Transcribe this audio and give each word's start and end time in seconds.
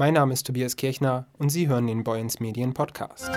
Mein 0.00 0.14
Name 0.14 0.32
ist 0.32 0.46
Tobias 0.46 0.76
Kirchner 0.76 1.26
und 1.38 1.48
Sie 1.48 1.66
hören 1.66 1.88
den 1.88 2.04
Boyens 2.04 2.38
Medien 2.38 2.72
Podcast. 2.72 3.28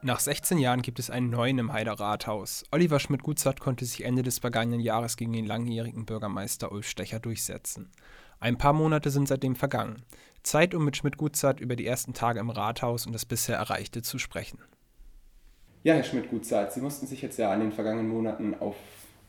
Nach 0.00 0.20
16 0.20 0.58
Jahren 0.58 0.80
gibt 0.80 1.00
es 1.00 1.10
einen 1.10 1.28
neuen 1.28 1.58
im 1.58 1.72
Heider 1.72 1.94
Rathaus. 1.94 2.62
Oliver 2.70 3.00
Schmidt-Gutzert 3.00 3.58
konnte 3.58 3.84
sich 3.84 4.04
Ende 4.04 4.22
des 4.22 4.38
vergangenen 4.38 4.78
Jahres 4.78 5.16
gegen 5.16 5.32
den 5.32 5.44
langjährigen 5.44 6.06
Bürgermeister 6.06 6.70
Ulf 6.70 6.88
Stecher 6.88 7.18
durchsetzen. 7.18 7.90
Ein 8.38 8.58
paar 8.58 8.74
Monate 8.74 9.10
sind 9.10 9.26
seitdem 9.26 9.56
vergangen. 9.56 10.04
Zeit, 10.44 10.72
um 10.72 10.84
mit 10.84 10.96
Schmidt-Gutzert 10.96 11.58
über 11.58 11.74
die 11.74 11.88
ersten 11.88 12.14
Tage 12.14 12.38
im 12.38 12.50
Rathaus 12.50 13.06
und 13.06 13.12
das 13.12 13.26
bisher 13.26 13.56
Erreichte 13.56 14.02
zu 14.02 14.20
sprechen. 14.20 14.60
Ja, 15.82 15.94
Herr 15.94 16.04
Schmidt-Gutzert, 16.04 16.72
Sie 16.72 16.80
mussten 16.80 17.08
sich 17.08 17.22
jetzt 17.22 17.40
ja 17.40 17.50
an 17.50 17.58
den 17.58 17.72
vergangenen 17.72 18.08
Monaten 18.08 18.54
auf 18.54 18.76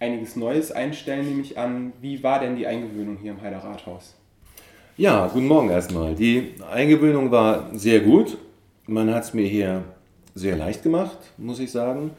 einiges 0.02 0.36
Neues 0.36 0.72
einstellen, 0.72 1.28
nehme 1.28 1.42
ich 1.42 1.58
an. 1.58 1.94
Wie 2.02 2.24
war 2.24 2.40
denn 2.40 2.56
die 2.56 2.68
Eingewöhnung 2.68 3.18
hier 3.22 3.32
im 3.32 3.42
Heider 3.42 3.60
Rathaus? 3.60 4.16
Ja, 4.98 5.28
guten 5.28 5.48
Morgen 5.48 5.70
erstmal. 5.70 6.16
Die 6.16 6.56
Eingewöhnung 6.70 7.32
war 7.32 7.70
sehr 7.74 8.02
gut. 8.02 8.38
Man 8.88 9.14
hat 9.14 9.24
es 9.24 9.34
mir 9.34 9.48
hier 9.48 9.84
sehr 10.34 10.58
leicht 10.58 10.84
gemacht, 10.84 11.18
muss 11.38 11.60
ich 11.60 11.72
sagen. 11.72 12.12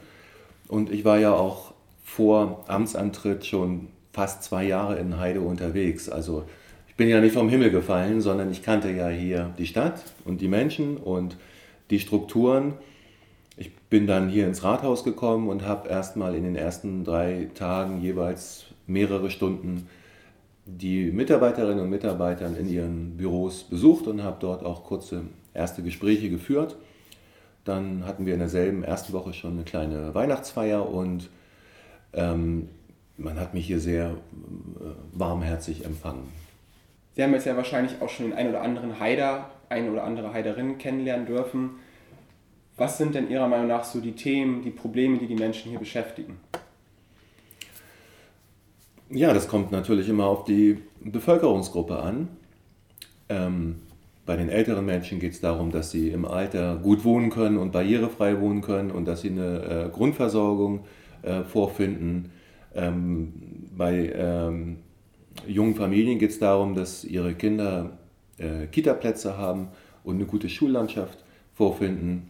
Und 0.67 0.91
ich 0.91 1.05
war 1.05 1.19
ja 1.19 1.33
auch 1.33 1.73
vor 2.03 2.63
Amtsantritt 2.67 3.45
schon 3.45 3.89
fast 4.13 4.43
zwei 4.43 4.63
Jahre 4.63 4.97
in 4.97 5.19
Heide 5.19 5.41
unterwegs. 5.41 6.09
Also 6.09 6.45
ich 6.87 6.95
bin 6.95 7.09
ja 7.09 7.19
nicht 7.19 7.33
vom 7.33 7.49
Himmel 7.49 7.69
gefallen, 7.69 8.21
sondern 8.21 8.51
ich 8.51 8.63
kannte 8.63 8.91
ja 8.91 9.09
hier 9.09 9.53
die 9.57 9.67
Stadt 9.67 10.01
und 10.25 10.39
die 10.41 10.47
Menschen 10.47 10.97
und 10.97 11.37
die 11.89 11.99
Strukturen 11.99 12.75
ich 13.55 13.75
bin 13.75 14.07
dann 14.07 14.29
hier 14.29 14.47
ins 14.47 14.63
Rathaus 14.63 15.03
gekommen 15.03 15.49
und 15.49 15.65
habe 15.65 15.89
erstmal 15.89 16.35
in 16.35 16.43
den 16.43 16.55
ersten 16.55 17.03
drei 17.03 17.49
Tagen 17.53 18.01
jeweils 18.01 18.65
mehrere 18.87 19.29
Stunden 19.29 19.87
die 20.65 21.11
Mitarbeiterinnen 21.11 21.83
und 21.83 21.89
Mitarbeiter 21.89 22.47
in 22.57 22.69
ihren 22.69 23.17
Büros 23.17 23.63
besucht 23.63 24.07
und 24.07 24.23
habe 24.23 24.37
dort 24.39 24.65
auch 24.65 24.83
kurze 24.83 25.23
erste 25.53 25.83
Gespräche 25.83 26.29
geführt. 26.29 26.77
Dann 27.65 28.05
hatten 28.05 28.25
wir 28.25 28.33
in 28.33 28.39
derselben 28.39 28.83
ersten 28.83 29.13
Woche 29.13 29.33
schon 29.33 29.53
eine 29.53 29.63
kleine 29.63 30.15
Weihnachtsfeier 30.15 30.89
und 30.89 31.29
ähm, 32.13 32.69
man 33.17 33.39
hat 33.39 33.53
mich 33.53 33.67
hier 33.67 33.79
sehr 33.79 34.11
äh, 34.11 34.83
warmherzig 35.11 35.85
empfangen. 35.85 36.29
Sie 37.15 37.23
haben 37.23 37.33
jetzt 37.33 37.45
ja 37.45 37.55
wahrscheinlich 37.55 38.01
auch 38.01 38.09
schon 38.09 38.27
den 38.27 38.33
ein 38.33 38.49
oder 38.49 38.61
anderen 38.61 38.99
Heider, 38.99 39.51
ein 39.69 39.89
oder 39.89 40.03
andere 40.03 40.33
Heiderin 40.33 40.77
kennenlernen 40.77 41.27
dürfen. 41.27 41.71
Was 42.75 42.97
sind 42.97 43.13
denn 43.13 43.29
Ihrer 43.29 43.47
Meinung 43.47 43.67
nach 43.67 43.83
so 43.83 43.99
die 43.99 44.13
Themen, 44.13 44.63
die 44.63 44.71
Probleme, 44.71 45.19
die 45.19 45.27
die 45.27 45.35
Menschen 45.35 45.69
hier 45.69 45.79
beschäftigen? 45.79 46.37
Ja, 49.09 49.31
das 49.33 49.47
kommt 49.47 49.71
natürlich 49.71 50.09
immer 50.09 50.25
auf 50.25 50.43
die 50.43 50.79
Bevölkerungsgruppe 51.01 51.99
an. 51.99 52.29
Ähm, 53.29 53.75
bei 54.25 54.37
den 54.37 54.49
älteren 54.49 54.85
Menschen 54.85 55.19
geht 55.19 55.33
es 55.33 55.41
darum, 55.41 55.69
dass 55.71 55.91
sie 55.91 56.09
im 56.09 56.25
Alter 56.25 56.77
gut 56.77 57.03
wohnen 57.03 57.29
können 57.29 57.57
und 57.57 57.71
barrierefrei 57.71 58.39
wohnen 58.39 58.61
können 58.61 58.89
und 58.89 59.05
dass 59.05 59.21
sie 59.21 59.29
eine 59.29 59.87
äh, 59.87 59.89
Grundversorgung 59.89 60.85
äh, 61.21 61.43
vorfinden. 61.43 62.31
Ähm, 62.73 63.33
bei 63.77 64.13
ähm, 64.15 64.77
jungen 65.45 65.75
Familien 65.75 66.17
geht 66.19 66.31
es 66.31 66.39
darum, 66.39 66.73
dass 66.73 67.03
ihre 67.03 67.35
Kinder 67.35 67.97
äh, 68.37 68.65
Kitaplätze 68.67 69.37
haben 69.37 69.67
und 70.03 70.15
eine 70.15 70.25
gute 70.25 70.49
Schullandschaft 70.49 71.23
vorfinden. 71.53 72.29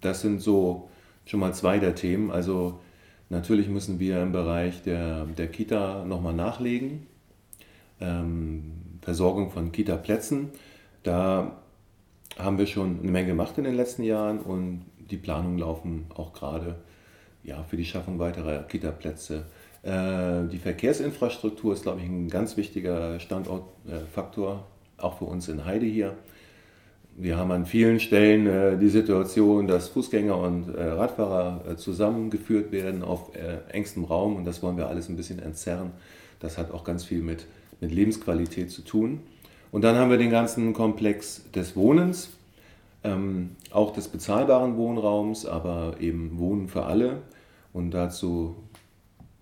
Das 0.00 0.20
sind 0.20 0.40
so 0.40 0.88
schon 1.26 1.40
mal 1.40 1.54
zwei 1.54 1.78
der 1.78 1.94
Themen. 1.94 2.30
Also 2.30 2.80
natürlich 3.28 3.68
müssen 3.68 4.00
wir 4.00 4.22
im 4.22 4.32
Bereich 4.32 4.82
der, 4.82 5.26
der 5.26 5.48
Kita 5.48 6.04
nochmal 6.04 6.34
nachlegen. 6.34 7.06
Ähm, 8.00 8.72
Versorgung 9.02 9.50
von 9.50 9.72
Kita-Plätzen. 9.72 10.50
Da 11.02 11.56
haben 12.38 12.58
wir 12.58 12.66
schon 12.66 13.00
eine 13.00 13.10
Menge 13.10 13.28
gemacht 13.28 13.58
in 13.58 13.64
den 13.64 13.74
letzten 13.74 14.02
Jahren 14.02 14.40
und 14.40 14.84
die 15.10 15.16
Planungen 15.16 15.58
laufen 15.58 16.06
auch 16.14 16.32
gerade 16.32 16.76
ja, 17.42 17.62
für 17.64 17.76
die 17.76 17.84
Schaffung 17.84 18.18
weiterer 18.18 18.62
Kita-Plätze. 18.62 19.44
Äh, 19.82 20.48
die 20.48 20.58
Verkehrsinfrastruktur 20.58 21.72
ist, 21.72 21.82
glaube 21.82 22.00
ich, 22.00 22.06
ein 22.06 22.28
ganz 22.28 22.56
wichtiger 22.56 23.18
Standortfaktor, 23.18 24.66
äh, 24.98 25.02
auch 25.02 25.18
für 25.18 25.24
uns 25.24 25.48
in 25.48 25.64
Heide 25.64 25.86
hier. 25.86 26.16
Wir 27.16 27.36
haben 27.36 27.50
an 27.50 27.66
vielen 27.66 28.00
Stellen 28.00 28.46
äh, 28.46 28.78
die 28.78 28.88
Situation, 28.88 29.66
dass 29.66 29.88
Fußgänger 29.88 30.36
und 30.36 30.74
äh, 30.74 30.82
Radfahrer 30.82 31.64
äh, 31.68 31.76
zusammengeführt 31.76 32.72
werden 32.72 33.02
auf 33.02 33.34
äh, 33.34 33.58
engstem 33.72 34.04
Raum 34.04 34.36
und 34.36 34.44
das 34.44 34.62
wollen 34.62 34.76
wir 34.76 34.88
alles 34.88 35.08
ein 35.08 35.16
bisschen 35.16 35.38
entzerren. 35.38 35.90
Das 36.38 36.56
hat 36.56 36.70
auch 36.72 36.84
ganz 36.84 37.04
viel 37.04 37.20
mit, 37.20 37.46
mit 37.80 37.92
Lebensqualität 37.92 38.70
zu 38.70 38.82
tun. 38.82 39.20
Und 39.72 39.82
dann 39.82 39.96
haben 39.96 40.10
wir 40.10 40.18
den 40.18 40.30
ganzen 40.30 40.72
Komplex 40.72 41.50
des 41.52 41.76
Wohnens, 41.76 42.30
ähm, 43.04 43.50
auch 43.70 43.92
des 43.92 44.08
bezahlbaren 44.08 44.76
Wohnraums, 44.76 45.46
aber 45.46 45.96
eben 46.00 46.38
Wohnen 46.38 46.68
für 46.68 46.84
alle. 46.84 47.22
Und 47.72 47.92
dazu 47.92 48.56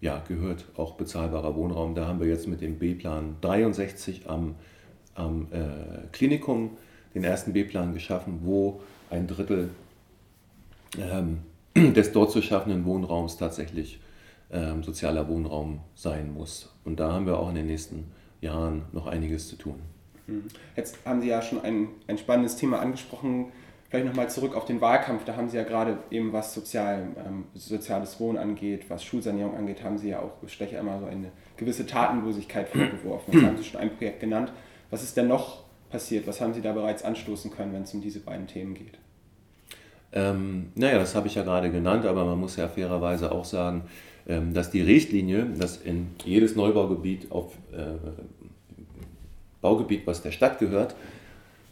ja, 0.01 0.23
gehört 0.29 0.67
auch 0.77 0.95
bezahlbarer 0.95 1.57
Wohnraum. 1.57 1.95
Da 1.95 2.07
haben 2.07 2.21
wir 2.21 2.27
jetzt 2.27 2.47
mit 2.47 2.61
dem 2.61 2.79
B-Plan 2.79 3.37
63 3.41 4.29
am, 4.29 4.55
am 5.15 5.47
äh, 5.51 6.07
Klinikum 6.13 6.77
den 7.15 7.25
ersten 7.25 7.53
B-Plan 7.53 7.95
geschaffen, 7.95 8.41
wo 8.43 8.81
ein 9.11 9.27
Drittel 9.27 9.71
ähm, 10.99 11.39
des 11.95 12.13
dort 12.13 12.31
zu 12.31 12.43
schaffenden 12.43 12.85
Wohnraums 12.85 13.37
tatsächlich 13.37 14.01
ähm, 14.51 14.83
sozialer 14.83 15.29
Wohnraum 15.29 15.81
sein 15.95 16.33
muss. 16.33 16.73
Und 16.85 17.01
da 17.01 17.13
haben 17.13 17.27
wir 17.27 17.39
auch 17.39 17.49
in 17.49 17.55
den 17.55 17.67
nächsten 17.67 18.11
Jahren 18.41 18.83
noch 18.93 19.07
einiges 19.07 19.49
zu 19.49 19.57
tun. 19.57 19.77
Mhm. 20.27 20.45
Jetzt 20.77 20.99
haben 21.05 21.21
Sie 21.21 21.29
ja 21.29 21.43
schon 21.43 21.61
ein, 21.63 21.89
ein 22.07 22.19
spannendes 22.19 22.57
Thema 22.57 22.81
angesprochen. 22.81 23.47
Vielleicht 23.89 24.07
nochmal 24.07 24.29
zurück 24.29 24.55
auf 24.55 24.67
den 24.67 24.81
Wahlkampf. 24.81 25.25
Da 25.25 25.37
haben 25.37 25.49
Sie 25.49 25.57
ja 25.57 25.65
gerade 25.65 25.99
eben, 26.11 26.33
was 26.33 26.55
sozial, 26.55 27.09
ähm, 27.27 27.45
soziales 27.55 28.21
Wohnen 28.21 28.39
angeht, 28.39 28.85
was 28.89 29.03
Schulsanierung 29.03 29.57
angeht, 29.57 29.83
haben 29.83 29.97
Sie 29.97 30.11
ja 30.11 30.21
auch 30.21 30.47
Stecher 30.47 30.79
immer 30.79 31.01
so 31.01 31.07
eine 31.07 31.31
gewisse 31.57 31.87
Tatenlosigkeit 31.87 32.69
vorgeworfen. 32.69 33.33
Das 33.33 33.43
haben 33.43 33.57
Sie 33.57 33.65
schon 33.65 33.81
ein 33.81 33.97
Projekt 33.97 34.21
genannt. 34.21 34.53
Was 34.91 35.03
ist 35.03 35.17
denn 35.17 35.29
noch 35.29 35.65
passiert? 35.91 36.27
Was 36.27 36.41
haben 36.41 36.55
Sie 36.55 36.61
da 36.61 36.73
bereits 36.73 37.03
anstoßen 37.03 37.51
können, 37.51 37.73
wenn 37.73 37.83
es 37.83 37.95
um 37.95 38.01
diese 38.01 38.21
beiden 38.21 38.47
Themen 38.47 38.75
geht? 38.75 38.99
Ähm, 40.13 40.73
naja, 40.75 40.99
das 40.99 41.15
habe 41.15 41.27
ich 41.27 41.35
ja 41.35 41.43
gerade 41.43 41.71
genannt, 41.71 42.07
aber 42.07 42.25
man 42.25 42.39
muss 42.39 42.57
ja 42.57 42.69
fairerweise 42.69 43.31
auch 43.31 43.45
sagen, 43.45 43.83
ähm, 44.27 44.55
dass 44.55 44.71
die 44.71 44.81
Richtlinie, 44.81 45.47
dass 45.59 45.77
in 45.77 46.09
jedes 46.25 46.57
Neubaugebiet 46.57 47.31
auf 47.31 47.55
äh, 47.73 47.95
Baugebiet, 49.61 50.07
was 50.07 50.23
der 50.23 50.31
Stadt 50.31 50.59
gehört, 50.59 50.95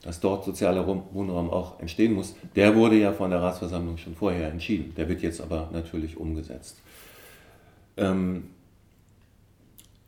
dass 0.02 0.20
dort 0.20 0.44
sozialer 0.44 0.86
Wohnraum 0.86 1.50
auch 1.50 1.80
entstehen 1.80 2.12
muss, 2.12 2.36
der 2.54 2.74
wurde 2.74 2.96
ja 2.96 3.12
von 3.12 3.30
der 3.30 3.42
Ratsversammlung 3.42 3.96
schon 3.96 4.14
vorher 4.14 4.50
entschieden. 4.50 4.94
Der 4.96 5.08
wird 5.08 5.22
jetzt 5.22 5.40
aber 5.40 5.68
natürlich 5.72 6.16
umgesetzt. 6.16 6.80
Ähm, 7.96 8.44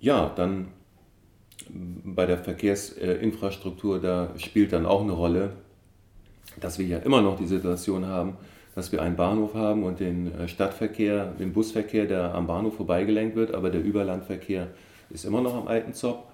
ja, 0.00 0.30
dann 0.36 0.68
bei 1.70 2.26
der 2.26 2.38
Verkehrsinfrastruktur, 2.38 4.00
da 4.00 4.30
spielt 4.36 4.72
dann 4.72 4.86
auch 4.86 5.02
eine 5.02 5.12
Rolle, 5.12 5.52
dass 6.60 6.78
wir 6.78 6.86
ja 6.86 6.98
immer 6.98 7.22
noch 7.22 7.38
die 7.38 7.46
Situation 7.46 8.06
haben, 8.06 8.36
dass 8.74 8.92
wir 8.92 9.02
einen 9.02 9.16
Bahnhof 9.16 9.54
haben 9.54 9.82
und 9.82 10.00
den 10.00 10.32
äh, 10.32 10.48
Stadtverkehr, 10.48 11.26
den 11.38 11.52
Busverkehr, 11.52 12.06
der 12.06 12.34
am 12.34 12.46
Bahnhof 12.46 12.76
vorbeigelenkt 12.76 13.36
wird, 13.36 13.54
aber 13.54 13.70
der 13.70 13.82
Überlandverkehr 13.82 14.68
ist 15.10 15.24
immer 15.24 15.40
noch 15.40 15.54
am 15.54 15.68
alten 15.68 15.94
Zopp. 15.94 16.24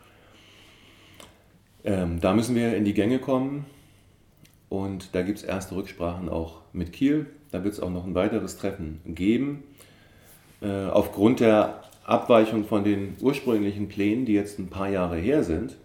Ähm, 1.85 2.21
da 2.21 2.33
müssen 2.33 2.55
wir 2.55 2.77
in 2.77 2.85
die 2.85 2.95
Gänge 2.95 3.19
kommen 3.19 3.67
und 4.69 5.15
da 5.15 5.23
gibt 5.23 5.39
es 5.39 5.45
erste 5.45 5.77
Rücksprachen 5.77 6.29
auch 6.29 6.61
mit 6.73 6.93
Kiel. 6.93 7.27
Da 7.51 7.63
wird 7.63 7.75
es 7.75 7.81
auch 7.81 7.91
noch 7.91 8.05
ein 8.05 8.15
weiteres 8.15 8.57
Treffen 8.57 9.01
geben. 9.07 9.63
Äh, 10.61 10.87
aufgrund 10.87 11.41
der 11.41 11.83
Abweichung 12.05 12.65
von 12.65 12.85
den 12.85 13.17
ursprünglichen 13.21 13.89
Plänen, 13.89 14.27
die 14.27 14.35
jetzt 14.35 14.59
ein 14.59 14.69
paar 14.69 14.89
Jahre 14.89 15.17
her 15.17 15.43
sind, 15.43 15.77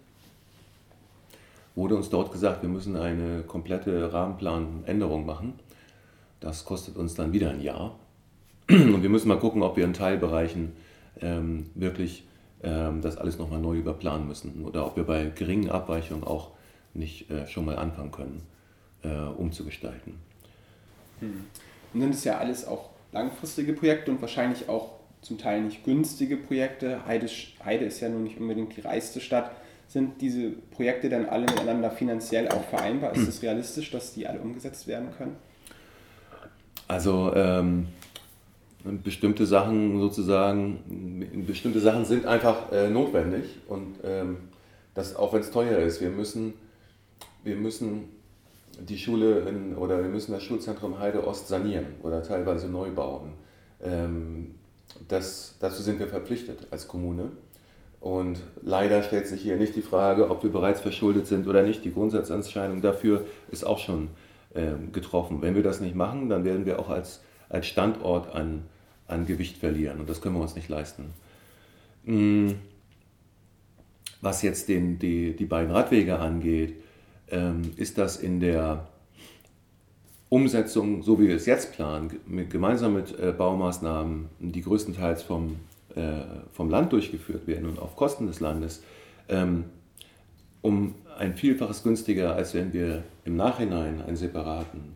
wurde 1.74 1.96
uns 1.96 2.10
dort 2.10 2.30
gesagt, 2.32 2.62
wir 2.62 2.68
müssen 2.68 2.96
eine 2.96 3.42
komplette 3.42 4.12
Rahmenplanänderung 4.12 5.24
machen. 5.24 5.54
Das 6.40 6.64
kostet 6.64 6.96
uns 6.96 7.14
dann 7.14 7.32
wieder 7.32 7.50
ein 7.50 7.62
Jahr. 7.62 7.98
Und 8.68 9.02
wir 9.02 9.08
müssen 9.08 9.28
mal 9.28 9.38
gucken, 9.38 9.62
ob 9.62 9.76
wir 9.76 9.84
in 9.84 9.94
Teilbereichen 9.94 10.72
ähm, 11.20 11.66
wirklich 11.74 12.24
ähm, 12.62 13.00
das 13.00 13.16
alles 13.16 13.38
nochmal 13.38 13.60
neu 13.60 13.76
überplanen 13.76 14.28
müssen 14.28 14.64
oder 14.64 14.86
ob 14.86 14.96
wir 14.96 15.04
bei 15.04 15.32
geringen 15.34 15.70
Abweichungen 15.70 16.24
auch 16.24 16.50
nicht 16.94 17.30
äh, 17.30 17.46
schon 17.46 17.64
mal 17.64 17.76
anfangen 17.76 18.10
können, 18.10 18.42
äh, 19.02 19.08
umzugestalten. 19.08 20.14
Hm. 21.20 21.44
Und 21.94 22.00
sind 22.00 22.14
es 22.14 22.24
ja 22.24 22.38
alles 22.38 22.66
auch 22.66 22.90
langfristige 23.12 23.72
Projekte 23.72 24.10
und 24.10 24.20
wahrscheinlich 24.20 24.68
auch 24.68 24.99
zum 25.22 25.38
Teil 25.38 25.62
nicht 25.62 25.84
günstige 25.84 26.36
Projekte. 26.36 27.06
Heide, 27.06 27.28
Heide 27.64 27.84
ist 27.84 28.00
ja 28.00 28.08
nun 28.08 28.24
nicht 28.24 28.40
unbedingt 28.40 28.76
die 28.76 28.80
reichste 28.80 29.20
Stadt. 29.20 29.52
Sind 29.86 30.20
diese 30.20 30.50
Projekte 30.50 31.08
dann 31.08 31.26
alle 31.26 31.46
miteinander 31.46 31.90
finanziell 31.90 32.48
auch 32.48 32.64
vereinbar? 32.64 33.12
Ist 33.12 33.28
es 33.28 33.42
realistisch, 33.42 33.90
dass 33.90 34.14
die 34.14 34.26
alle 34.26 34.40
umgesetzt 34.40 34.86
werden 34.86 35.08
können? 35.16 35.36
Also 36.86 37.32
ähm, 37.34 37.88
bestimmte 38.84 39.46
Sachen 39.46 40.00
sozusagen, 40.00 41.44
bestimmte 41.46 41.80
Sachen 41.80 42.04
sind 42.04 42.26
einfach 42.26 42.72
äh, 42.72 42.88
notwendig 42.88 43.44
und 43.68 43.96
ähm, 44.04 44.36
dass 44.94 45.16
auch 45.16 45.32
wenn 45.32 45.40
es 45.40 45.50
teuer 45.50 45.78
ist, 45.78 46.00
wir 46.00 46.10
müssen, 46.10 46.54
wir 47.44 47.56
müssen 47.56 48.08
die 48.78 48.98
Schule 48.98 49.40
in, 49.40 49.76
oder 49.76 50.02
wir 50.02 50.08
müssen 50.08 50.32
das 50.32 50.42
Schulzentrum 50.42 50.98
Heide 50.98 51.26
Ost 51.26 51.48
sanieren 51.48 51.86
oder 52.02 52.22
teilweise 52.22 52.68
neu 52.68 52.90
bauen. 52.90 53.32
Ähm, 53.82 54.54
das, 55.08 55.56
dazu 55.60 55.82
sind 55.82 55.98
wir 55.98 56.08
verpflichtet 56.08 56.66
als 56.70 56.88
Kommune. 56.88 57.30
Und 58.00 58.40
leider 58.62 59.02
stellt 59.02 59.26
sich 59.26 59.42
hier 59.42 59.56
nicht 59.56 59.76
die 59.76 59.82
Frage, 59.82 60.30
ob 60.30 60.42
wir 60.42 60.50
bereits 60.50 60.80
verschuldet 60.80 61.26
sind 61.26 61.46
oder 61.46 61.62
nicht. 61.62 61.84
Die 61.84 61.92
Grundsatzentscheidung 61.92 62.80
dafür 62.80 63.26
ist 63.50 63.64
auch 63.64 63.78
schon 63.78 64.08
ähm, 64.54 64.92
getroffen. 64.92 65.42
Wenn 65.42 65.54
wir 65.54 65.62
das 65.62 65.80
nicht 65.80 65.94
machen, 65.94 66.28
dann 66.30 66.44
werden 66.44 66.64
wir 66.64 66.78
auch 66.78 66.88
als, 66.88 67.20
als 67.50 67.66
Standort 67.66 68.34
an, 68.34 68.62
an 69.06 69.26
Gewicht 69.26 69.58
verlieren. 69.58 70.00
Und 70.00 70.08
das 70.08 70.22
können 70.22 70.34
wir 70.36 70.42
uns 70.42 70.56
nicht 70.56 70.68
leisten. 70.68 71.12
Hm, 72.06 72.54
was 74.22 74.42
jetzt 74.42 74.68
den, 74.68 74.98
die, 74.98 75.36
die 75.36 75.44
beiden 75.44 75.70
Radwege 75.70 76.18
angeht, 76.18 76.82
ähm, 77.30 77.72
ist 77.76 77.98
das 77.98 78.16
in 78.16 78.40
der 78.40 78.88
Umsetzung, 80.30 81.02
so 81.02 81.20
wie 81.20 81.26
wir 81.26 81.36
es 81.36 81.44
jetzt 81.44 81.72
planen, 81.72 82.20
mit, 82.26 82.50
gemeinsam 82.50 82.94
mit 82.94 83.18
äh, 83.18 83.32
Baumaßnahmen, 83.36 84.28
die 84.38 84.62
größtenteils 84.62 85.22
vom, 85.22 85.56
äh, 85.96 86.22
vom 86.52 86.70
Land 86.70 86.92
durchgeführt 86.92 87.48
werden 87.48 87.68
und 87.68 87.80
auf 87.80 87.96
Kosten 87.96 88.28
des 88.28 88.38
Landes, 88.38 88.82
ähm, 89.28 89.64
um 90.62 90.94
ein 91.18 91.34
Vielfaches 91.34 91.82
günstiger, 91.82 92.36
als 92.36 92.54
wenn 92.54 92.72
wir 92.72 93.02
im 93.24 93.34
Nachhinein 93.34 94.00
einen 94.06 94.16
separaten 94.16 94.94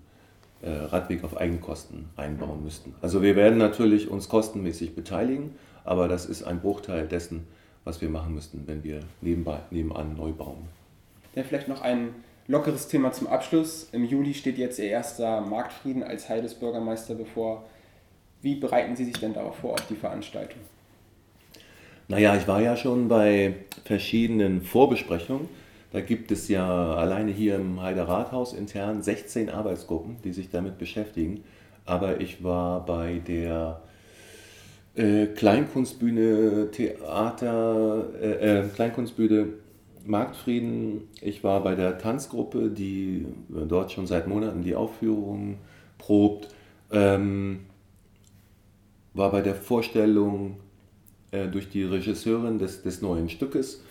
äh, 0.63 0.71
Radweg 0.71 1.25
auf 1.25 1.37
Eigenkosten 1.37 2.07
einbauen 2.17 2.63
müssten. 2.63 2.95
Also 3.03 3.21
wir 3.21 3.35
werden 3.35 3.59
natürlich 3.59 4.09
uns 4.09 4.29
kostenmäßig 4.29 4.95
beteiligen, 4.95 5.57
aber 5.83 6.07
das 6.07 6.27
ist 6.27 6.45
ein 6.45 6.61
Bruchteil 6.61 7.09
dessen, 7.09 7.45
was 7.83 8.01
wir 8.01 8.09
machen 8.09 8.35
müssten, 8.35 8.63
wenn 8.67 8.85
wir 8.85 9.01
nebenbei, 9.21 9.59
nebenan 9.71 10.17
neu 10.17 10.31
bauen. 10.31 10.69
Ja, 11.35 11.43
vielleicht 11.43 11.69
noch 11.69 11.83
ein 11.83 12.11
lockeres 12.47 12.89
Thema 12.89 13.13
zum 13.13 13.27
Abschluss. 13.27 13.89
Im 13.93 14.05
Juli 14.05 14.35
steht 14.35 14.59
jetzt 14.59 14.79
Ihr 14.79 14.87
erster 14.87 15.41
Marktfrieden 15.41 16.03
als 16.03 16.29
Heides 16.29 16.55
Bürgermeister 16.55 17.15
bevor. 17.15 17.65
Wie 18.43 18.57
bereiten 18.57 18.97
Sie 18.97 19.05
sich 19.05 19.19
denn 19.19 19.33
darauf 19.33 19.57
vor, 19.57 19.75
auf 19.75 19.87
die 19.89 19.97
Veranstaltung? 19.97 20.61
Naja, 22.09 22.37
ich 22.37 22.47
war 22.47 22.61
ja 22.61 22.77
schon 22.77 23.09
bei 23.09 23.55
verschiedenen 23.85 24.61
Vorbesprechungen. 24.61 25.49
Da 25.93 26.01
gibt 26.01 26.31
es 26.31 26.49
ja 26.49 26.95
alleine 26.95 27.31
hier 27.31 27.55
im 27.55 27.81
Heider 27.81 28.09
Rathaus 28.09 28.53
intern 28.53 29.03
16 29.03 29.49
Arbeitsgruppen, 29.49 30.17
die 30.23 30.33
sich 30.33 30.51
damit 30.51 30.77
beschäftigen. 30.77 31.45
Aber 31.87 32.21
ich 32.21 32.43
war 32.43 32.85
bei 32.85 33.21
der 33.27 33.81
äh, 34.97 35.27
Kleinkunstbühne 35.27 36.71
Theater, 36.73 38.09
äh, 38.21 38.59
äh, 38.59 38.69
Kleinkunstbühne 38.75 39.47
Marktfrieden. 40.07 41.09
Ich 41.21 41.45
war 41.45 41.63
bei 41.63 41.75
der 41.75 41.99
Tanzgruppe, 41.99 42.71
die 42.71 43.27
dort 43.49 43.93
schon 43.93 44.07
seit 44.07 44.27
Monaten 44.27 44.63
die 44.63 44.75
Aufführung 44.75 45.59
probt. 45.99 46.49
Ähm, 46.91 47.61
war 49.15 49.31
bei 49.31 49.41
der 49.41 49.55
Vorstellung 49.55 50.57
äh, 51.31 51.49
durch 51.49 51.71
die 51.71 51.85
Regisseurin 51.85 52.59
des, 52.59 52.83
des 52.83 53.03
neuen 53.03 53.29
Stückes. 53.29 53.83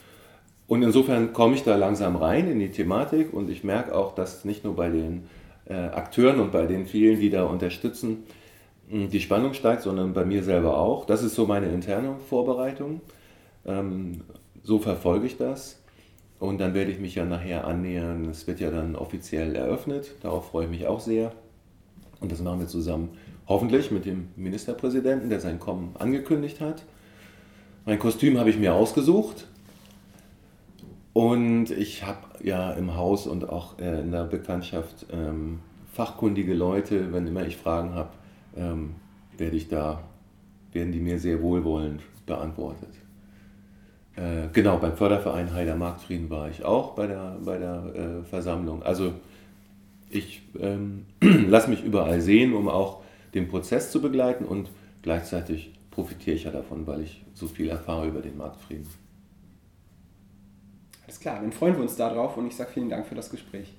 Und 0.68 0.84
insofern 0.84 1.34
komme 1.34 1.56
ich 1.56 1.64
da 1.64 1.76
langsam 1.76 2.16
rein 2.16 2.50
in 2.50 2.60
die 2.60 2.72
Thematik 2.72 3.34
und 3.34 3.50
ich 3.50 3.64
merke 3.64 3.96
auch, 3.96 4.16
dass 4.16 4.46
nicht 4.46 4.64
nur 4.64 4.76
bei 4.76 4.90
den 4.90 5.28
äh, 5.66 5.74
Akteuren 5.74 6.40
und 6.40 6.52
bei 6.52 6.66
den 6.66 6.86
vielen, 6.86 7.20
die 7.20 7.30
da 7.30 7.44
unterstützen, 7.44 8.24
die 8.90 9.22
Spannung 9.22 9.54
steigt, 9.54 9.82
sondern 9.82 10.14
bei 10.14 10.26
mir 10.26 10.44
selber 10.44 10.78
auch. 10.78 11.06
Das 11.06 11.24
ist 11.24 11.36
so 11.36 11.46
meine 11.46 11.68
interne 11.68 12.16
Vorbereitung. 12.30 13.02
Ähm, 13.66 14.22
so 14.62 14.80
verfolge 14.80 15.26
ich 15.26 15.38
das. 15.38 15.83
Und 16.40 16.60
dann 16.60 16.74
werde 16.74 16.92
ich 16.92 17.00
mich 17.00 17.16
ja 17.16 17.26
nachher 17.26 17.66
annähern. 17.66 18.26
Es 18.26 18.48
wird 18.48 18.60
ja 18.60 18.70
dann 18.70 18.96
offiziell 18.96 19.56
eröffnet. 19.56 20.12
Darauf 20.22 20.50
freue 20.50 20.66
ich 20.66 20.72
mich 20.72 20.88
auch 20.88 21.00
sehr. 21.00 21.32
Und 22.20 22.32
das 22.32 22.42
machen 22.42 22.60
wir 22.60 22.68
zusammen, 22.68 23.10
hoffentlich 23.48 23.92
mit 23.92 24.06
dem 24.06 24.30
Ministerpräsidenten, 24.36 25.30
der 25.30 25.40
sein 25.40 25.60
Kommen 25.60 25.96
angekündigt 26.00 26.62
hat. 26.62 26.84
Mein 27.86 28.00
Kostüm 28.00 28.40
habe 28.40 28.50
ich 28.50 28.58
mir 28.58 28.74
ausgesucht. 28.74 29.48
Und 31.14 31.70
ich 31.70 32.04
habe 32.06 32.20
ja 32.42 32.72
im 32.72 32.96
Haus 32.96 33.28
und 33.28 33.48
auch 33.48 33.78
äh, 33.78 34.02
in 34.02 34.12
der 34.12 34.24
Bekanntschaft 34.24 35.06
ähm, 35.12 35.60
fachkundige 35.92 36.56
Leute, 36.56 37.14
wenn 37.14 37.28
immer 37.28 37.46
ich 37.46 37.58
Fragen 37.58 37.94
habe, 37.94 38.10
ähm, 38.58 38.96
werde 39.38 39.56
ich 39.56 39.68
da, 39.68 40.04
werden 40.72 40.92
die 40.92 41.00
mir 41.00 41.20
sehr 41.20 41.42
wohlwollend 41.42 42.02
beantwortet. 42.26 42.90
Äh, 44.16 44.50
genau, 44.54 44.78
beim 44.78 44.96
Förderverein 44.96 45.54
Heider 45.54 45.76
Marktfrieden 45.76 46.30
war 46.30 46.50
ich 46.50 46.64
auch 46.64 46.94
bei 46.94 47.08
der, 47.08 47.38
bei 47.44 47.58
der 47.58 47.84
äh, 47.96 48.24
Versammlung. 48.24 48.84
Also 48.84 49.14
ich 50.10 50.44
ähm, 50.60 51.06
lasse 51.22 51.70
mich 51.70 51.84
überall 51.84 52.22
sehen, 52.22 52.54
um 52.54 52.70
auch 52.70 53.02
den 53.34 53.48
Prozess 53.48 53.92
zu 53.92 54.02
begleiten 54.02 54.46
und 54.46 54.70
gleichzeitig 55.02 55.74
profitiere 55.90 56.36
ich 56.36 56.44
ja 56.44 56.52
davon, 56.52 56.86
weil 56.86 57.02
ich 57.02 57.24
so 57.34 57.48
viel 57.48 57.70
erfahre 57.70 58.08
über 58.08 58.22
den 58.22 58.38
Marktfrieden. 58.38 58.88
Alles 61.04 61.20
klar, 61.20 61.40
dann 61.42 61.52
freuen 61.52 61.76
wir 61.76 61.82
uns 61.82 61.96
darauf 61.96 62.38
und 62.38 62.48
ich 62.48 62.56
sage 62.56 62.72
vielen 62.74 62.90
Dank 62.90 63.08
für 63.08 63.16
das 63.16 63.30
Gespräch. 63.30 63.74